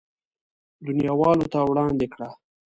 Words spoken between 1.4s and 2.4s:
ته وړاندې کړه.